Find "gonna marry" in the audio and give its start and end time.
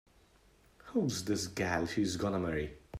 2.15-2.73